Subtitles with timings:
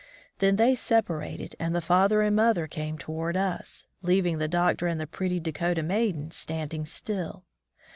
[0.39, 4.99] Then they separated and the father and mother came toward us, leaving the Doctor and
[4.99, 7.43] the pretty Dakota maiden standing still.